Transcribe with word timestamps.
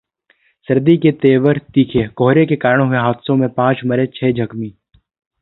सर्दी 0.67 0.95
के 0.97 1.11
तेवर 1.21 1.57
तीखे: 1.73 2.07
कोहरे 2.07 2.45
के 2.45 2.55
कारण 2.55 2.81
हुए 2.81 2.97
हादसों 2.97 3.35
में 3.35 3.47
पांच 3.53 3.81
मरे, 3.85 4.07
छह 4.15 4.31
जख्मी 4.43 4.73